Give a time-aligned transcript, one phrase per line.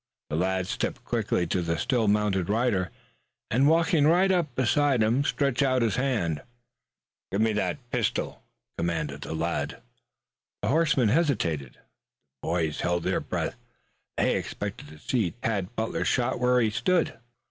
[0.31, 2.89] The lad stepped quickly to the still mounted rider
[3.51, 6.41] and walking right up beside him stretched up a hand.
[7.31, 8.41] "Give me that pistol!"
[8.79, 9.79] commanded the lad.
[10.63, 11.73] The horseman hesitated.
[11.73, 11.83] The
[12.41, 13.57] boys held their breath.
[14.17, 17.19] They expected to see Tad Butler shot where he stood.